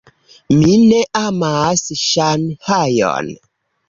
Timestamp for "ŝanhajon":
2.05-3.29